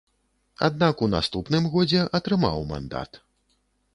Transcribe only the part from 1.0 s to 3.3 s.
у наступным годзе атрымаў мандат.